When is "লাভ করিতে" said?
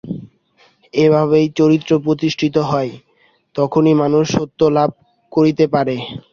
4.77-5.65